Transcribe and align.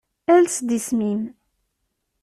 Ales-d 0.35 0.69
isem-im. 0.77 1.21